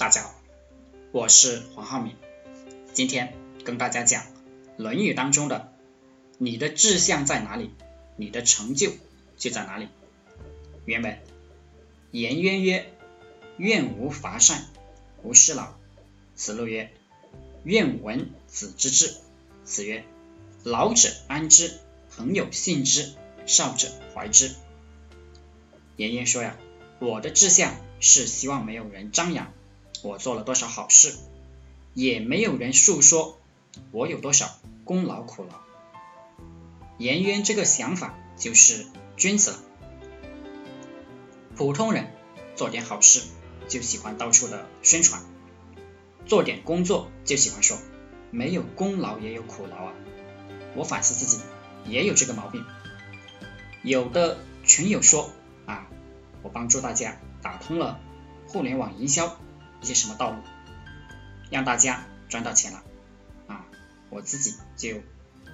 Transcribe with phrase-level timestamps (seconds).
[0.00, 0.34] 大家好，
[1.12, 2.16] 我是黄浩明，
[2.94, 3.34] 今天
[3.66, 4.22] 跟大家讲
[4.78, 5.74] 《论语》当中的
[6.40, 7.70] “你的志向在哪里，
[8.16, 8.92] 你的成就
[9.36, 9.88] 就在哪里”。
[10.86, 11.18] 原文：
[12.12, 12.90] 颜渊曰
[13.58, 14.64] ：“愿无伐善，
[15.22, 15.74] 无事老。”
[16.34, 16.90] 子路曰
[17.64, 19.16] ：“愿闻子之志。”
[19.66, 20.06] 子曰
[20.64, 21.78] ：“老者安之，
[22.08, 24.54] 恒有信之；少者怀之。”
[25.98, 26.56] 颜渊说呀，
[27.00, 29.52] 我的志向是希望没有人张扬。
[30.02, 31.14] 我做了多少好事，
[31.94, 33.38] 也没有人诉说
[33.92, 35.60] 我有多少功劳苦劳。
[36.98, 38.86] 颜渊这个想法就是
[39.16, 39.58] 君子了。
[41.56, 42.12] 普通人
[42.56, 43.22] 做点好事
[43.68, 45.22] 就喜欢到处的宣传，
[46.26, 47.76] 做点工作就喜欢说
[48.30, 49.92] 没有功劳也有苦劳啊。
[50.76, 51.42] 我反思自己
[51.84, 52.64] 也有这个毛病。
[53.82, 55.30] 有的群友说
[55.66, 55.86] 啊，
[56.42, 58.00] 我帮助大家打通了
[58.48, 59.36] 互联网营销。
[59.80, 60.38] 一些什么道路，
[61.50, 62.82] 让大家赚到钱了
[63.46, 63.64] 啊！
[64.10, 65.00] 我自己就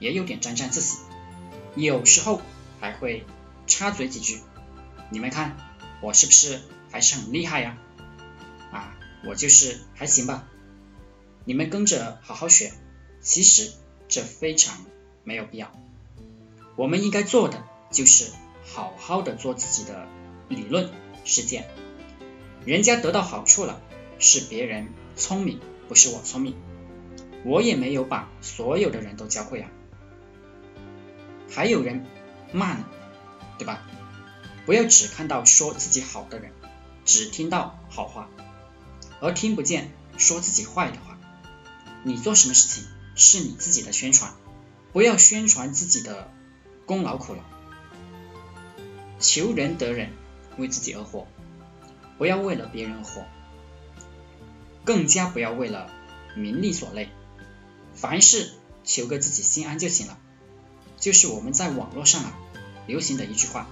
[0.00, 0.98] 也有点沾沾自喜，
[1.76, 2.42] 有时候
[2.80, 3.24] 还会
[3.66, 4.40] 插嘴几句。
[5.10, 5.56] 你们看
[6.02, 7.78] 我是不是还是很厉害呀？
[8.72, 10.46] 啊，我就是还行吧。
[11.44, 12.72] 你们跟着好好学，
[13.20, 13.72] 其实
[14.08, 14.84] 这非常
[15.24, 15.72] 没有必要。
[16.76, 18.30] 我们应该做的就是
[18.64, 20.06] 好好的做自己的
[20.48, 20.90] 理论
[21.24, 21.68] 实践，
[22.66, 23.80] 人家得到好处了。
[24.18, 26.54] 是别人聪明，不是我聪明。
[27.44, 29.70] 我也没有把所有的人都教会啊，
[31.50, 32.04] 还有人
[32.52, 32.84] 慢，
[33.58, 33.86] 对吧？
[34.66, 36.52] 不要只看到说自己好的人，
[37.04, 38.28] 只听到好话，
[39.20, 41.16] 而听不见说自己坏的话。
[42.02, 44.32] 你做什么事情是你自己的宣传，
[44.92, 46.30] 不要宣传自己的
[46.86, 47.40] 功劳苦劳。
[49.18, 50.10] 求人得人，
[50.58, 51.26] 为自己而活，
[52.18, 53.24] 不要为了别人而活。
[54.88, 55.92] 更加不要为了
[56.34, 57.10] 名利所累，
[57.94, 58.52] 凡事
[58.84, 60.18] 求个自己心安就行了。
[60.96, 62.32] 就是我们在网络上啊
[62.86, 63.68] 流行的一句话：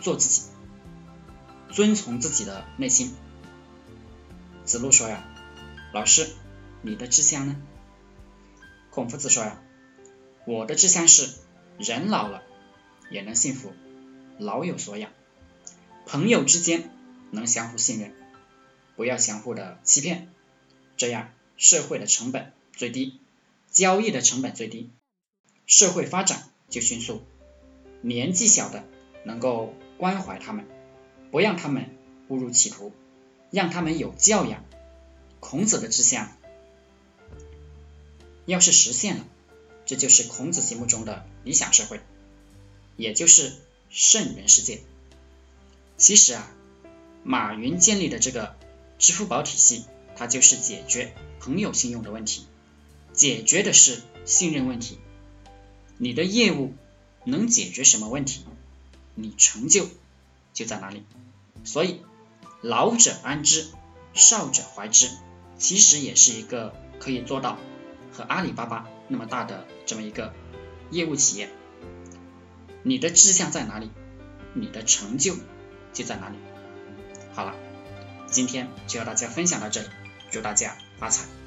[0.00, 0.42] 做自己，
[1.70, 3.14] 遵从自己的内心。
[4.64, 5.22] 子路说呀
[5.94, 6.28] ：“老师，
[6.82, 7.54] 你的志向呢？”
[8.90, 9.62] 孔夫子说呀
[10.44, 11.30] ：“我的志向是
[11.78, 12.42] 人老了
[13.12, 13.72] 也能幸福，
[14.40, 15.12] 老有所养，
[16.04, 16.90] 朋友之间
[17.30, 18.12] 能相互信任，
[18.96, 20.32] 不要相互的欺骗。”
[20.98, 23.20] 这样，社会的成本最低，
[23.70, 24.90] 交易的成本最低，
[25.64, 27.22] 社会发展就迅速。
[28.02, 28.84] 年纪小的
[29.24, 30.66] 能够关怀他们，
[31.30, 31.96] 不让他们
[32.28, 32.92] 误入歧途，
[33.50, 34.64] 让他们有教养。
[35.40, 36.36] 孔子的志向，
[38.44, 39.26] 要是实现了，
[39.86, 42.00] 这就是孔子心目中的理想社会，
[42.96, 43.52] 也就是
[43.88, 44.80] 圣人世界。
[45.96, 46.50] 其实啊，
[47.22, 48.56] 马云建立的这个
[48.98, 49.84] 支付宝体系。
[50.18, 52.44] 它就是解决朋友信用的问题，
[53.12, 54.98] 解决的是信任问题。
[55.96, 56.74] 你的业务
[57.24, 58.44] 能解决什么问题，
[59.14, 59.86] 你成就
[60.52, 61.04] 就在哪里。
[61.64, 62.02] 所以，
[62.62, 63.68] 老者安之，
[64.12, 65.08] 少者怀之，
[65.56, 67.58] 其实也是一个可以做到
[68.12, 70.34] 和阿里巴巴那么大的这么一个
[70.90, 71.48] 业务企业。
[72.82, 73.90] 你的志向在哪里，
[74.54, 75.36] 你的成就
[75.92, 76.36] 就在哪里。
[77.34, 77.54] 好了，
[78.26, 79.88] 今天就和大家分享到这里。
[80.30, 81.37] 祝大家发财！